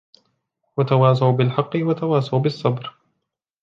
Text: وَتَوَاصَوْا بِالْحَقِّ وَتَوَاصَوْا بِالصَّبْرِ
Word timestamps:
وَتَوَاصَوْا 0.77 1.31
بِالْحَقِّ 1.31 1.71
وَتَوَاصَوْا 1.75 2.39
بِالصَّبْرِ 2.39 2.95